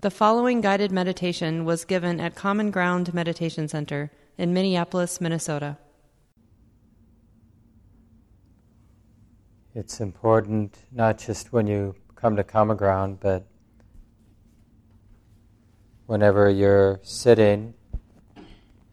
The 0.00 0.12
following 0.12 0.60
guided 0.60 0.92
meditation 0.92 1.64
was 1.64 1.84
given 1.84 2.20
at 2.20 2.36
Common 2.36 2.70
Ground 2.70 3.12
Meditation 3.12 3.66
Center 3.66 4.12
in 4.36 4.54
Minneapolis, 4.54 5.20
Minnesota. 5.20 5.76
It's 9.74 9.98
important 9.98 10.78
not 10.92 11.18
just 11.18 11.52
when 11.52 11.66
you 11.66 11.96
come 12.14 12.36
to 12.36 12.44
Common 12.44 12.76
Ground, 12.76 13.18
but 13.18 13.48
whenever 16.06 16.48
you're 16.48 17.00
sitting, 17.02 17.74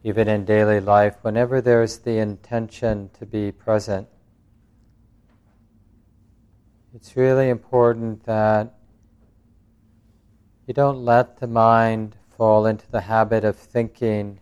even 0.03 0.27
in 0.27 0.43
daily 0.43 0.79
life, 0.79 1.17
whenever 1.21 1.61
there's 1.61 1.99
the 1.99 2.17
intention 2.17 3.11
to 3.19 3.27
be 3.27 3.51
present. 3.51 4.07
It's 6.95 7.15
really 7.15 7.49
important 7.49 8.23
that 8.23 8.73
you 10.67 10.73
don't 10.73 11.05
let 11.05 11.37
the 11.37 11.47
mind 11.47 12.15
fall 12.37 12.65
into 12.65 12.89
the 12.89 13.01
habit 13.01 13.43
of 13.43 13.55
thinking 13.55 14.39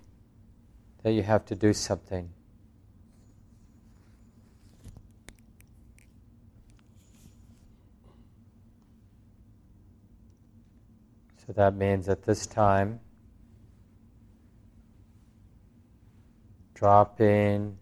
that 1.03 1.11
you 1.11 1.23
have 1.23 1.45
to 1.45 1.55
do 1.55 1.73
something. 1.73 2.29
So 11.45 11.51
that 11.51 11.75
means 11.75 12.07
at 12.07 12.23
this 12.23 12.47
time, 12.47 13.01
dropping 16.73 17.77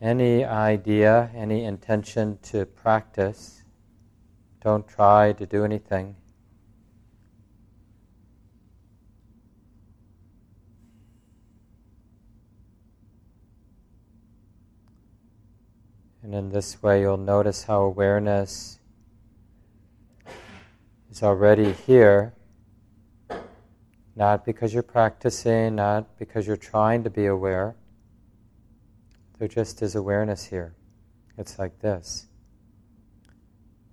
any 0.00 0.44
idea, 0.44 1.30
any 1.32 1.64
intention 1.64 2.38
to 2.42 2.66
practice. 2.66 3.62
Don't 4.60 4.86
try 4.88 5.32
to 5.32 5.46
do 5.46 5.64
anything. 5.64 6.16
And 16.28 16.34
in 16.34 16.50
this 16.50 16.82
way, 16.82 17.00
you'll 17.00 17.16
notice 17.16 17.62
how 17.62 17.80
awareness 17.80 18.80
is 21.10 21.22
already 21.22 21.72
here, 21.72 22.34
not 24.14 24.44
because 24.44 24.74
you're 24.74 24.82
practicing, 24.82 25.76
not 25.76 26.18
because 26.18 26.46
you're 26.46 26.58
trying 26.58 27.02
to 27.04 27.08
be 27.08 27.24
aware. 27.24 27.76
There 29.38 29.48
just 29.48 29.80
is 29.80 29.96
awareness 29.96 30.44
here. 30.44 30.74
It's 31.38 31.58
like 31.58 31.80
this 31.80 32.26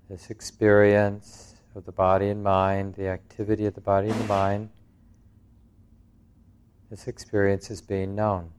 this 0.09 0.29
experience 0.29 1.55
of 1.73 1.85
the 1.85 1.93
body 1.93 2.27
and 2.27 2.43
mind, 2.43 2.95
the 2.95 3.07
activity 3.07 3.65
of 3.65 3.75
the 3.75 3.81
body 3.81 4.09
and 4.09 4.19
the 4.19 4.25
mind, 4.25 4.69
this 6.89 7.07
experience 7.07 7.71
is 7.71 7.81
being 7.81 8.13
known. 8.13 8.51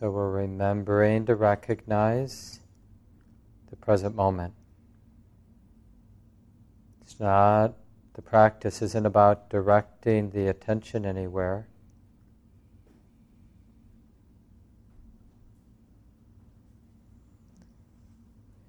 So 0.00 0.10
we're 0.10 0.29
remembering 0.40 1.26
to 1.26 1.34
recognize 1.34 2.60
the 3.68 3.76
present 3.76 4.14
moment. 4.14 4.54
It's 7.02 7.20
not, 7.20 7.74
the 8.14 8.22
practice 8.22 8.80
isn't 8.80 9.04
about 9.04 9.50
directing 9.50 10.30
the 10.30 10.48
attention 10.48 11.04
anywhere. 11.04 11.68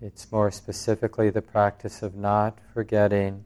It's 0.02 0.30
more 0.30 0.52
specifically 0.52 1.30
the 1.30 1.42
practice 1.42 2.02
of 2.02 2.16
not 2.16 2.58
forgetting, 2.74 3.46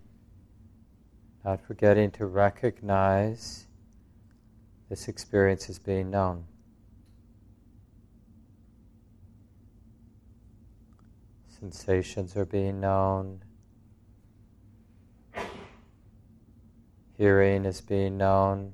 not 1.43 1.61
forgetting 1.61 2.09
to 2.11 2.25
recognize 2.25 3.67
this 4.89 5.07
experience 5.07 5.69
as 5.69 5.77
being 5.77 6.09
known. 6.09 6.45
Sensations 11.71 12.37
are 12.37 12.45
being 12.45 12.79
known. 12.79 13.41
Hearing 17.17 17.65
is 17.65 17.81
being 17.81 18.17
known. 18.17 18.73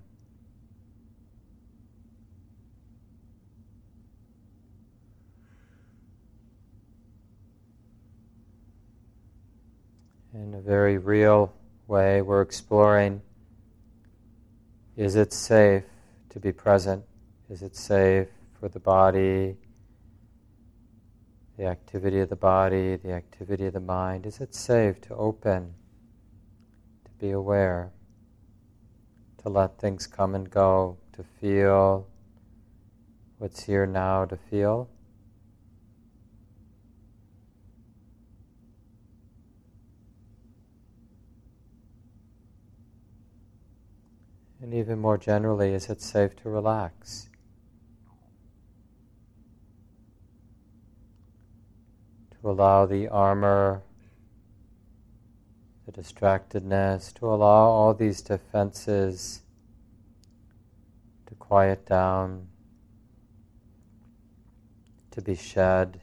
In 10.33 10.53
a 10.53 10.59
very 10.59 10.97
real 10.97 11.53
way, 11.87 12.21
we're 12.21 12.41
exploring 12.41 13.21
is 14.97 15.15
it 15.15 15.31
safe 15.31 15.85
to 16.31 16.41
be 16.41 16.51
present? 16.51 17.05
Is 17.49 17.61
it 17.61 17.77
safe 17.77 18.27
for 18.59 18.67
the 18.67 18.81
body, 18.81 19.55
the 21.61 21.67
activity 21.67 22.19
of 22.19 22.29
the 22.29 22.35
body, 22.35 22.95
the 22.95 23.11
activity 23.11 23.67
of 23.67 23.73
the 23.73 23.79
mind? 23.79 24.25
Is 24.25 24.41
it 24.41 24.55
safe 24.55 24.99
to 25.01 25.13
open, 25.13 25.75
to 27.05 27.11
be 27.19 27.29
aware, 27.29 27.91
to 29.43 29.49
let 29.49 29.77
things 29.77 30.07
come 30.07 30.33
and 30.33 30.49
go, 30.49 30.97
to 31.13 31.23
feel 31.39 32.07
what's 33.37 33.65
here 33.65 33.85
now 33.85 34.25
to 34.25 34.35
feel? 34.35 34.89
And 44.63 44.73
even 44.73 44.97
more 44.97 45.19
generally, 45.19 45.75
is 45.75 45.91
it 45.91 46.01
safe 46.01 46.35
to 46.37 46.49
relax? 46.49 47.29
To 52.41 52.49
allow 52.49 52.85
the 52.85 53.07
armor, 53.07 53.81
the 55.85 55.91
distractedness, 55.91 57.13
to 57.13 57.27
allow 57.27 57.69
all 57.69 57.93
these 57.93 58.21
defenses 58.21 59.41
to 61.27 61.35
quiet 61.35 61.85
down, 61.85 62.47
to 65.11 65.21
be 65.21 65.35
shed. 65.35 65.99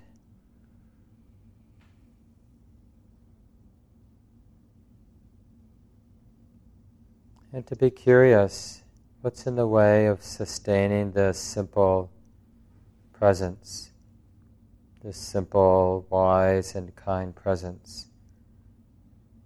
And 7.53 7.67
to 7.67 7.75
be 7.75 7.91
curious 7.91 8.83
what's 9.23 9.47
in 9.47 9.57
the 9.57 9.67
way 9.67 10.07
of 10.07 10.23
sustaining 10.23 11.13
this 11.13 11.39
simple 11.39 12.11
presence 13.13 13.91
this 15.03 15.17
simple, 15.17 16.07
wise, 16.11 16.75
and 16.75 16.95
kind 16.97 17.35
presence, 17.35 18.09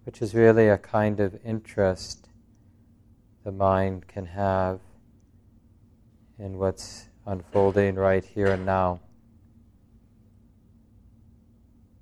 which 0.05 0.21
is 0.21 0.33
really 0.33 0.67
a 0.67 0.77
kind 0.77 1.19
of 1.19 1.39
interest 1.45 2.29
the 3.43 3.51
mind 3.51 4.07
can 4.07 4.25
have 4.25 4.79
in 6.39 6.57
what's 6.57 7.09
unfolding 7.25 7.95
right 7.95 8.23
here 8.23 8.47
and 8.47 8.65
now. 8.65 8.99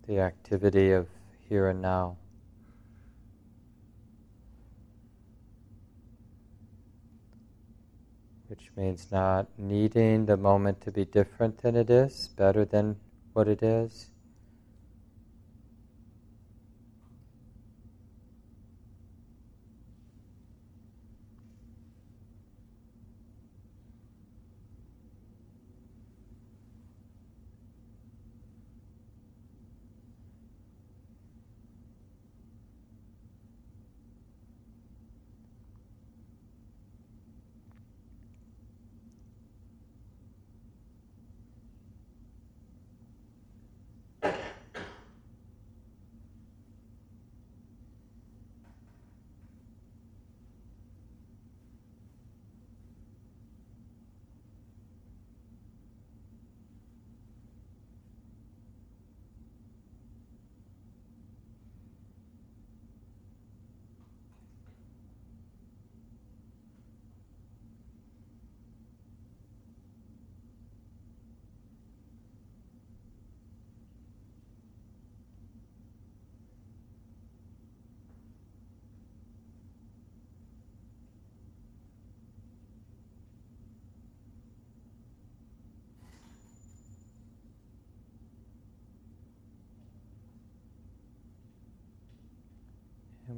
The 0.07 0.19
activity 0.19 0.91
of 0.91 1.07
here 1.49 1.67
and 1.67 1.81
now. 1.81 2.17
Which 8.47 8.69
means 8.75 9.07
not 9.11 9.47
needing 9.57 10.25
the 10.25 10.37
moment 10.37 10.81
to 10.81 10.91
be 10.91 11.05
different 11.05 11.61
than 11.61 11.75
it 11.75 11.89
is, 11.89 12.27
better 12.29 12.65
than 12.65 12.97
what 13.33 13.47
it 13.47 13.61
is. 13.63 14.11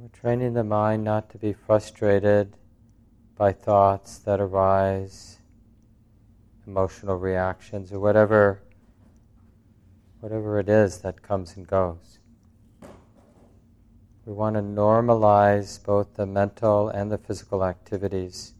We're 0.04 0.20
training 0.20 0.52
the 0.52 0.62
mind 0.62 1.02
not 1.02 1.30
to 1.30 1.38
be 1.38 1.54
frustrated 1.54 2.58
by 3.36 3.50
thoughts 3.50 4.18
that 4.18 4.38
arise, 4.38 5.38
emotional 6.66 7.16
reactions, 7.16 7.90
or 7.90 7.98
whatever, 7.98 8.60
whatever 10.20 10.58
it 10.58 10.68
is 10.68 10.98
that 10.98 11.22
comes 11.22 11.56
and 11.56 11.66
goes. 11.66 12.18
We 14.26 14.34
want 14.34 14.56
to 14.56 14.60
normalize 14.60 15.82
both 15.82 16.16
the 16.16 16.26
mental 16.26 16.90
and 16.90 17.10
the 17.10 17.16
physical 17.16 17.64
activities. 17.64 18.52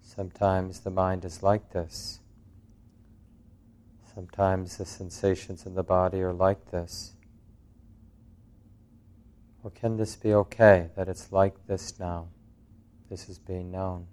Sometimes 0.00 0.80
the 0.80 0.90
mind 0.90 1.26
is 1.26 1.42
like 1.42 1.70
this. 1.72 2.20
Sometimes 4.14 4.78
the 4.78 4.86
sensations 4.86 5.66
in 5.66 5.74
the 5.74 5.82
body 5.82 6.22
are 6.22 6.32
like 6.32 6.70
this. 6.70 7.11
Or 9.62 9.70
can 9.70 9.96
this 9.96 10.16
be 10.16 10.34
okay 10.34 10.90
that 10.96 11.08
it's 11.08 11.30
like 11.30 11.66
this 11.66 11.98
now? 11.98 12.28
This 13.08 13.28
is 13.28 13.38
being 13.38 13.70
known. 13.70 14.06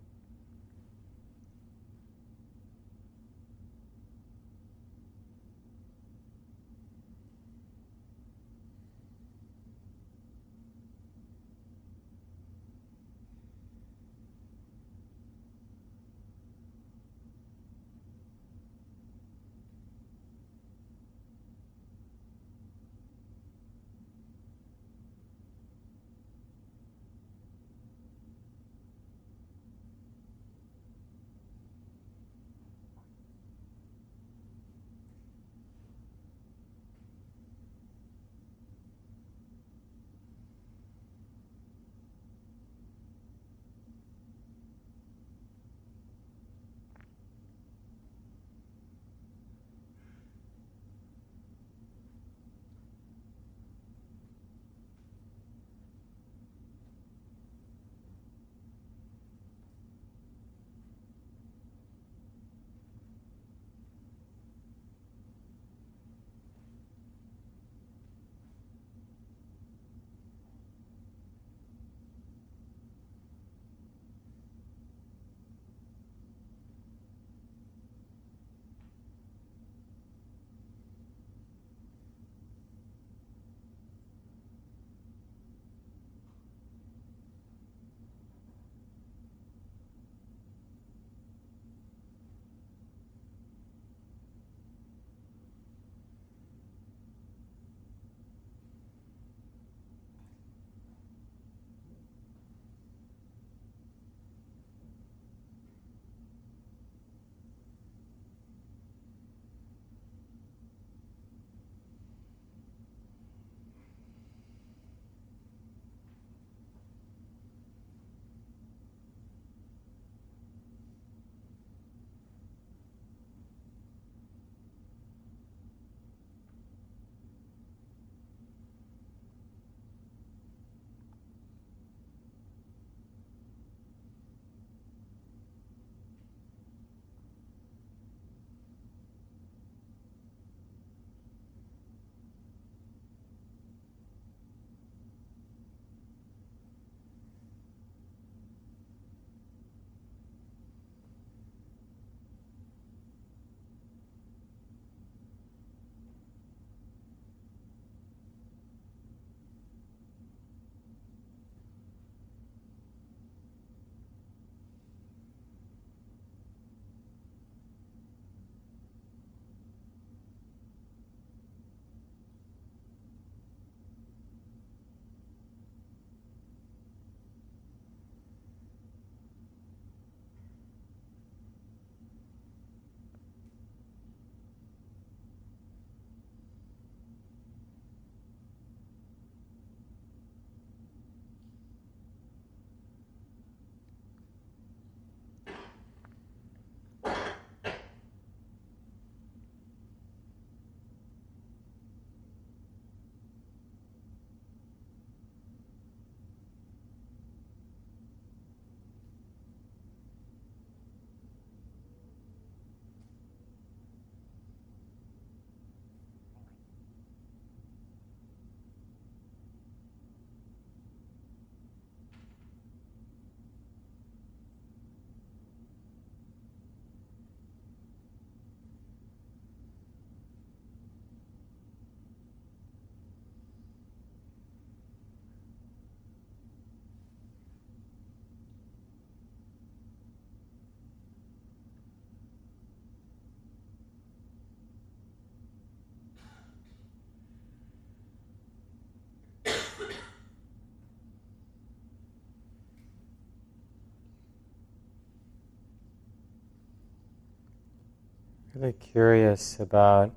Really 258.60 258.74
curious 258.74 259.58
about 259.62 260.14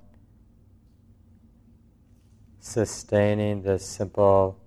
sustaining 2.58 3.62
this 3.62 3.86
simple 3.86 4.58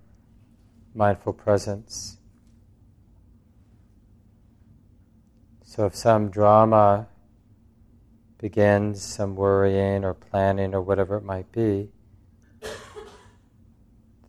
mindful 0.94 1.34
presence. 1.34 2.15
So 5.65 5.86
if 5.88 5.94
some 5.94 6.29
drama 6.29 7.08
begins, 8.38 9.01
some 9.01 9.36
worrying 9.36 10.05
or 10.05 10.13
planning 10.13 10.74
or 10.74 10.82
whatever 10.82 11.17
it 11.17 11.25
might 11.25 11.51
be, 11.51 11.89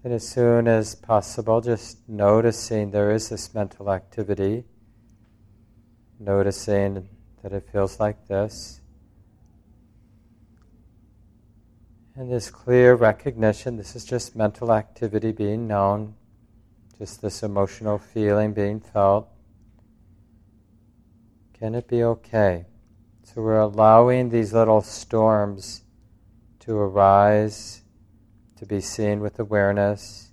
then 0.03 0.11
as 0.11 0.27
soon 0.27 0.67
as 0.67 0.97
possible, 0.97 1.61
just 1.61 1.99
noticing 2.09 2.91
there 2.91 3.13
is 3.13 3.29
this 3.29 3.55
mental 3.55 3.93
activity, 3.93 4.65
noticing 6.19 7.09
that 7.45 7.53
it 7.53 7.69
feels 7.71 8.01
like 8.01 8.27
this. 8.27 8.81
And 12.19 12.33
this 12.33 12.51
clear 12.51 12.95
recognition 12.95 13.77
this 13.77 13.95
is 13.95 14.07
just 14.07 14.35
mental 14.35 14.73
activity 14.73 15.33
being 15.33 15.69
known, 15.69 16.15
just 16.97 17.21
this 17.21 17.43
emotional 17.43 17.99
feeling 17.99 18.55
being 18.55 18.81
felt. 18.81 19.29
Can 21.59 21.75
it 21.75 21.87
be 21.87 22.03
okay? 22.03 22.65
So 23.23 23.43
we're 23.43 23.61
allowing 23.61 24.31
these 24.31 24.55
little 24.55 24.81
storms 24.81 25.83
to 26.61 26.75
arise, 26.79 27.83
to 28.57 28.65
be 28.65 28.81
seen 28.81 29.21
with 29.21 29.39
awareness, 29.39 30.31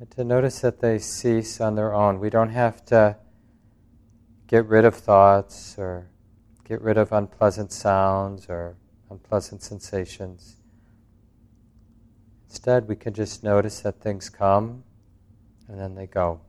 and 0.00 0.10
to 0.12 0.24
notice 0.24 0.60
that 0.60 0.80
they 0.80 0.98
cease 0.98 1.60
on 1.60 1.74
their 1.74 1.92
own. 1.92 2.18
We 2.18 2.30
don't 2.30 2.48
have 2.48 2.82
to 2.86 3.18
get 4.46 4.64
rid 4.64 4.86
of 4.86 4.94
thoughts 4.94 5.76
or 5.76 6.08
get 6.64 6.80
rid 6.80 6.96
of 6.96 7.12
unpleasant 7.12 7.72
sounds 7.72 8.46
or 8.48 8.78
unpleasant 9.10 9.62
sensations. 9.62 10.57
Instead, 12.48 12.88
we 12.88 12.96
can 12.96 13.12
just 13.12 13.44
notice 13.44 13.80
that 13.80 14.00
things 14.00 14.30
come 14.30 14.82
and 15.68 15.78
then 15.78 15.94
they 15.94 16.06
go. 16.06 16.40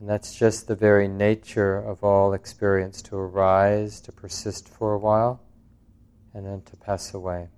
And 0.00 0.08
that's 0.08 0.34
just 0.34 0.68
the 0.68 0.76
very 0.76 1.08
nature 1.08 1.76
of 1.76 2.02
all 2.02 2.32
experience 2.32 3.02
to 3.02 3.16
arise, 3.16 4.00
to 4.02 4.12
persist 4.12 4.68
for 4.68 4.94
a 4.94 4.98
while, 4.98 5.40
and 6.32 6.46
then 6.46 6.62
to 6.62 6.76
pass 6.76 7.12
away. 7.12 7.48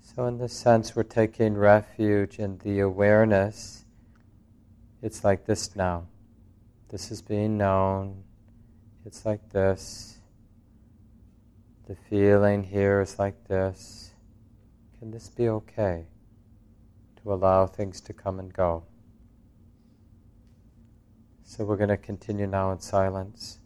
So, 0.00 0.26
in 0.26 0.38
this 0.38 0.52
sense, 0.52 0.96
we're 0.96 1.04
taking 1.04 1.54
refuge 1.54 2.40
in 2.40 2.58
the 2.58 2.80
awareness. 2.80 3.84
It's 5.00 5.22
like 5.22 5.46
this 5.46 5.76
now. 5.76 6.08
This 6.88 7.12
is 7.12 7.22
being 7.22 7.56
known. 7.56 8.24
It's 9.06 9.24
like 9.24 9.50
this. 9.50 10.17
The 11.88 11.96
feeling 12.10 12.64
here 12.64 13.00
is 13.00 13.18
like 13.18 13.48
this. 13.48 14.10
Can 14.98 15.10
this 15.10 15.30
be 15.30 15.48
okay 15.48 16.04
to 17.22 17.32
allow 17.32 17.66
things 17.66 18.02
to 18.02 18.12
come 18.12 18.38
and 18.38 18.52
go? 18.52 18.84
So 21.44 21.64
we're 21.64 21.78
going 21.78 21.88
to 21.88 21.96
continue 21.96 22.46
now 22.46 22.72
in 22.72 22.80
silence. 22.80 23.57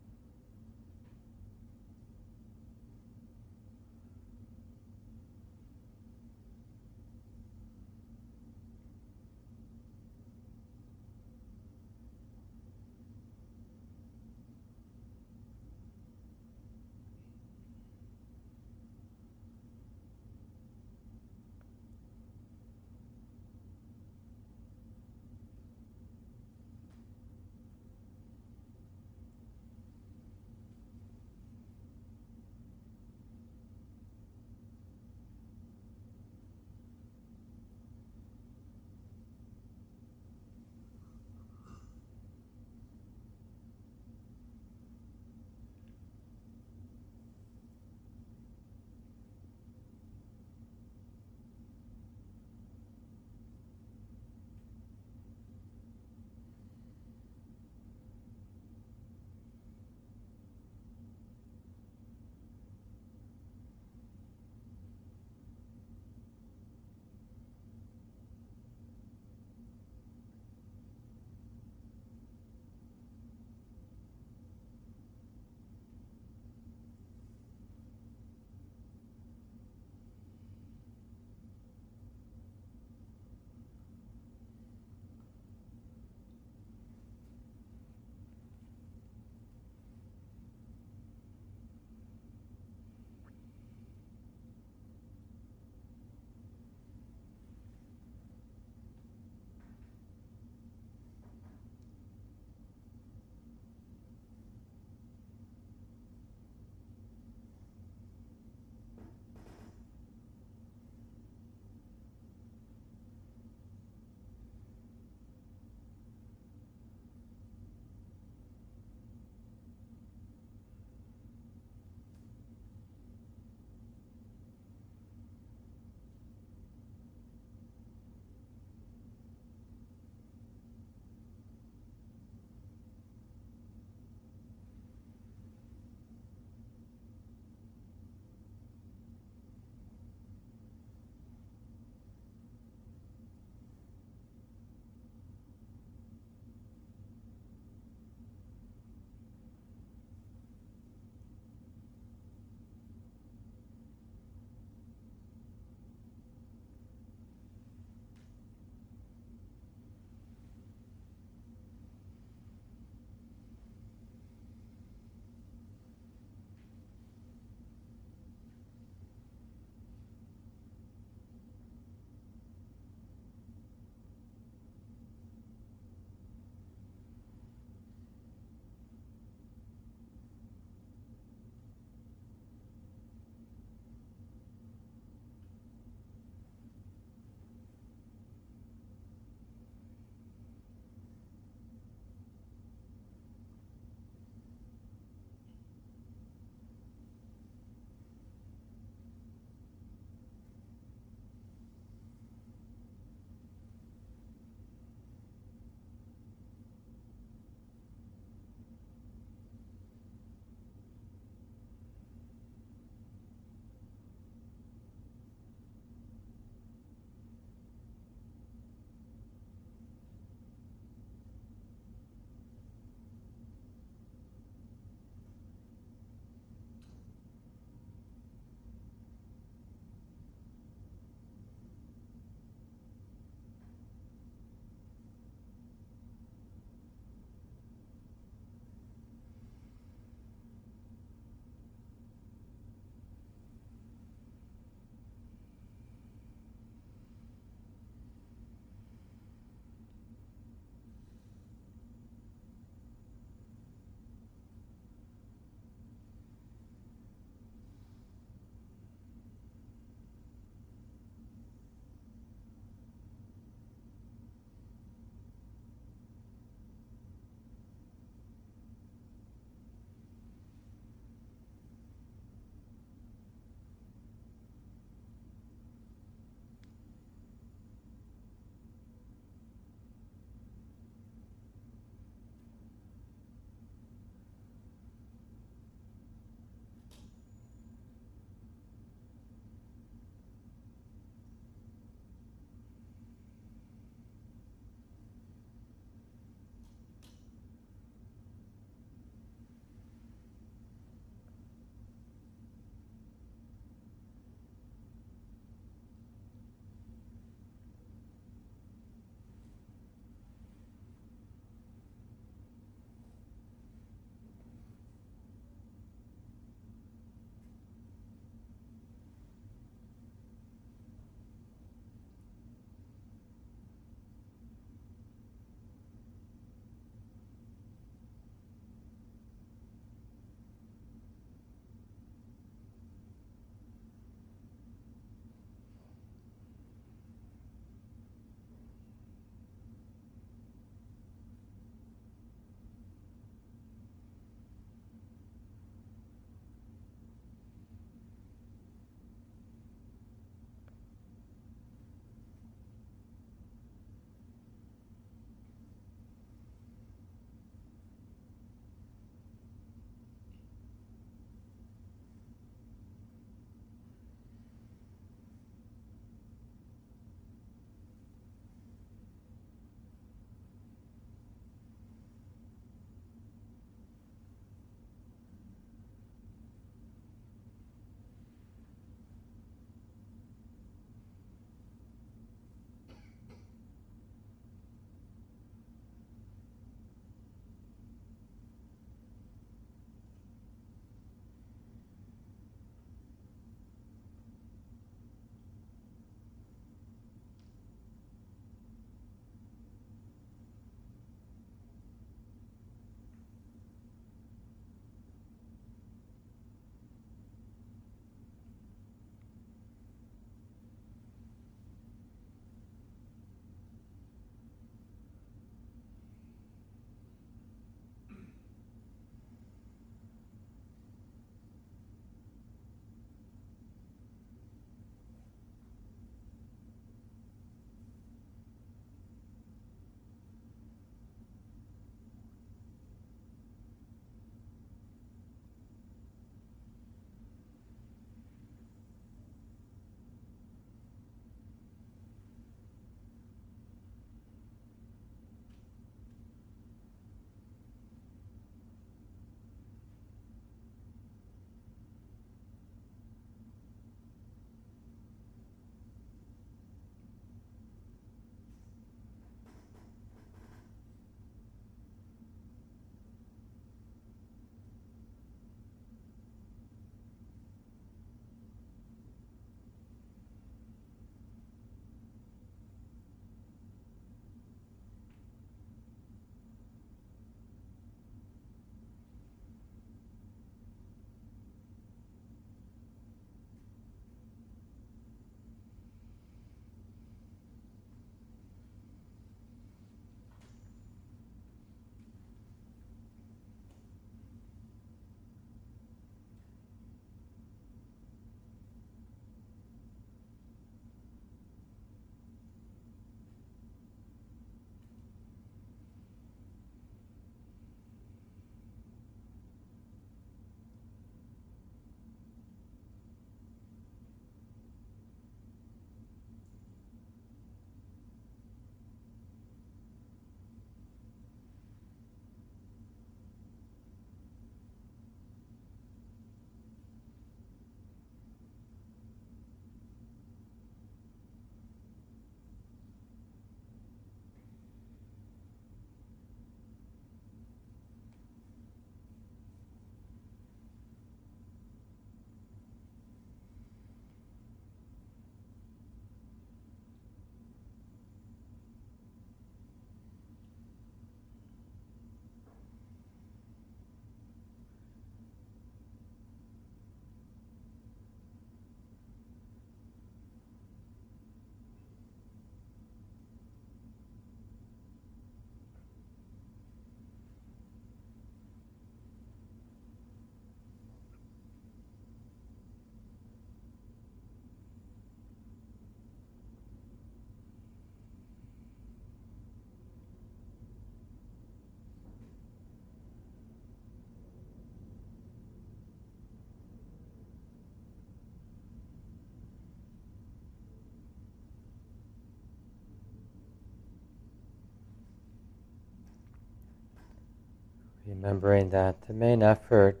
Remembering 598.06 598.70
that 598.70 599.06
the 599.08 599.12
main 599.12 599.42
effort 599.42 600.00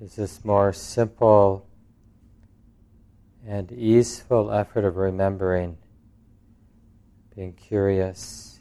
is 0.00 0.14
this 0.14 0.44
more 0.44 0.72
simple 0.72 1.66
and 3.44 3.72
easeful 3.72 4.52
effort 4.52 4.84
of 4.84 4.96
remembering, 4.96 5.78
being 7.34 7.54
curious. 7.54 8.60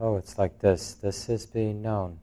Oh, 0.00 0.16
it's 0.16 0.36
like 0.36 0.58
this. 0.58 0.94
This 0.94 1.28
is 1.28 1.46
being 1.46 1.80
known. 1.80 2.18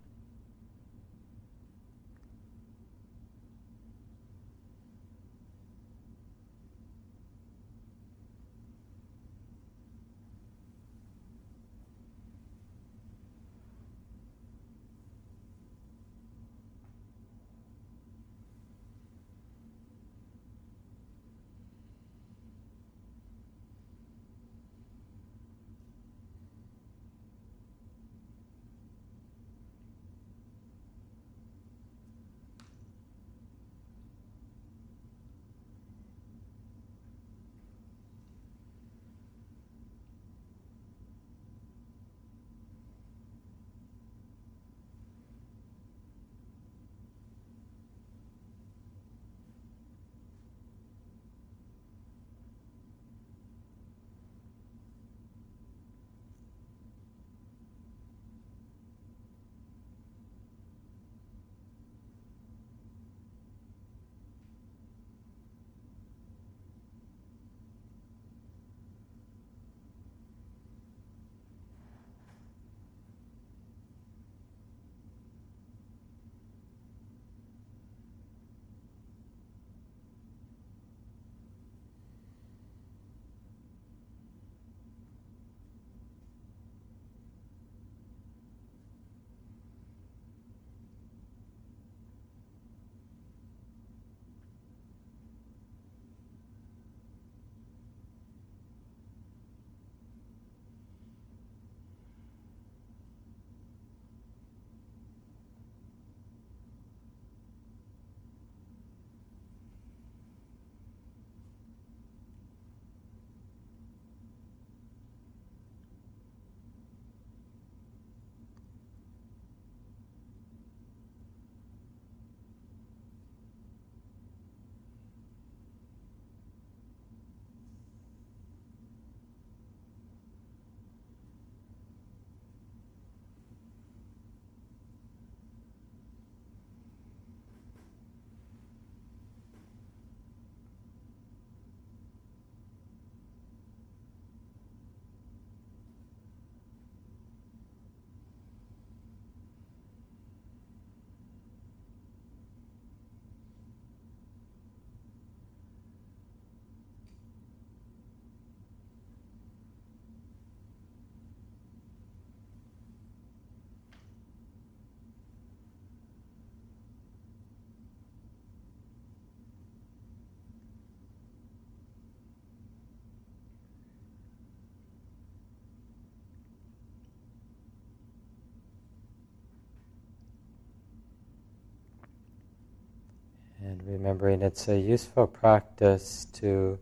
Remembering 183.85 184.41
it's 184.41 184.67
a 184.67 184.77
useful 184.77 185.27
practice 185.27 186.25
to 186.33 186.79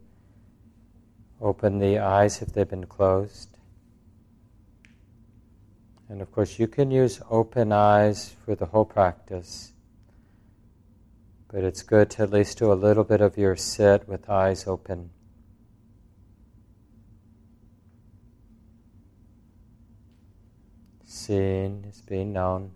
open 1.41 1.79
the 1.79 1.99
eyes 1.99 2.41
if 2.41 2.53
they've 2.53 2.69
been 2.69 2.85
closed. 2.85 3.57
And 6.07 6.21
of 6.21 6.31
course, 6.31 6.59
you 6.59 6.67
can 6.67 6.91
use 6.91 7.21
open 7.29 7.71
eyes 7.71 8.33
for 8.45 8.55
the 8.55 8.67
whole 8.67 8.85
practice, 8.85 9.73
but 11.49 11.63
it's 11.63 11.81
good 11.81 12.09
to 12.11 12.23
at 12.23 12.31
least 12.31 12.59
do 12.59 12.71
a 12.71 12.73
little 12.73 13.03
bit 13.03 13.19
of 13.19 13.37
your 13.37 13.55
sit 13.57 14.07
with 14.07 14.29
eyes 14.29 14.65
open. 14.65 15.09
Seeing 21.03 21.85
is 21.89 22.01
being 22.01 22.31
known. 22.31 22.71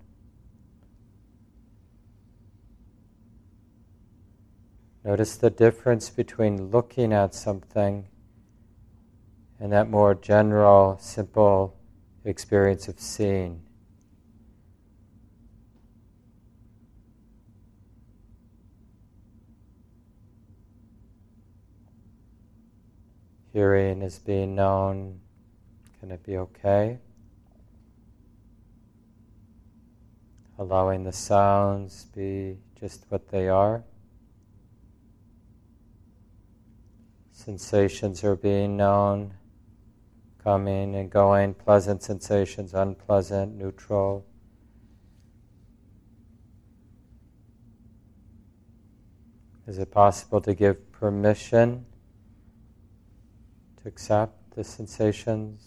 Notice 5.08 5.38
the 5.38 5.50
difference 5.50 6.10
between 6.10 6.70
looking 6.70 7.14
at 7.14 7.34
something 7.34 8.10
and 9.58 9.72
that 9.72 9.90
more 9.90 10.14
general, 10.14 10.98
simple 11.00 11.78
experience 12.26 12.90
of 12.90 13.00
seeing. 13.00 13.62
Hearing 23.54 24.02
is 24.02 24.20
being 24.20 24.56
known. 24.56 25.22
Can 26.02 26.12
it 26.12 26.22
be 26.26 26.36
okay? 26.36 26.98
Allowing 30.60 31.06
the 31.06 31.14
sounds 31.14 32.08
be 32.14 32.58
just 32.78 33.06
what 33.08 33.30
they 33.30 33.48
are. 33.48 33.86
Sensations 37.48 38.26
are 38.26 38.36
being 38.36 38.76
known, 38.76 39.34
coming 40.44 40.94
and 40.96 41.10
going, 41.10 41.54
pleasant 41.54 42.04
sensations, 42.04 42.74
unpleasant, 42.74 43.56
neutral. 43.56 44.26
Is 49.66 49.78
it 49.78 49.90
possible 49.92 50.42
to 50.42 50.54
give 50.54 50.92
permission 50.92 51.86
to 53.82 53.88
accept 53.88 54.54
the 54.54 54.66
sensations? 54.66 55.62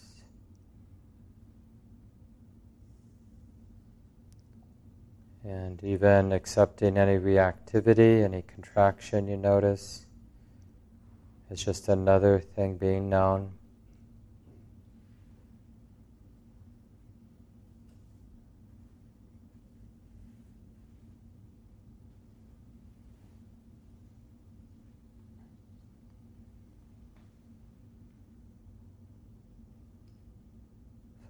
And 5.43 5.83
even 5.83 6.31
accepting 6.31 6.95
any 6.99 7.17
reactivity, 7.17 8.23
any 8.23 8.43
contraction 8.43 9.27
you 9.27 9.37
notice. 9.37 10.05
It's 11.51 11.65
just 11.65 11.89
another 11.89 12.39
thing 12.39 12.77
being 12.77 13.09
known. 13.09 13.51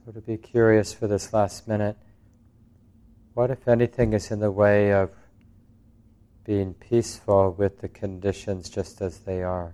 So 0.06 0.12
to 0.12 0.22
be 0.22 0.38
curious 0.38 0.94
for 0.94 1.08
this 1.08 1.34
last 1.34 1.68
minute, 1.68 1.98
what 3.34 3.50
if 3.50 3.68
anything 3.68 4.14
is 4.14 4.30
in 4.30 4.40
the 4.40 4.52
way 4.52 4.94
of 4.94 5.10
being 6.44 6.76
peaceful 6.76 7.56
with 7.58 7.82
the 7.82 7.90
conditions 7.90 8.70
just 8.70 9.02
as 9.02 9.22
they 9.22 9.42
are? 9.42 9.74